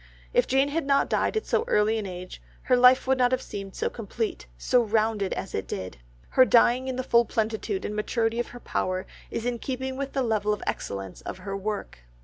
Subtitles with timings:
[0.33, 3.41] If Jane had not died at so early an age, her life would not have
[3.43, 5.97] seemed so complete, so rounded as it did.
[6.29, 10.23] Her dying in the full plenitude and maturity of power is in keeping with the
[10.23, 11.99] level excellence of her work.